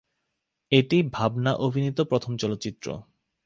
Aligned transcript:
এটি 0.71 0.97
ভাবনা 1.11 1.51
অভিনীত 1.57 1.97
প্রথম 2.01 2.31
চলচ্চিত্র। 2.37 2.87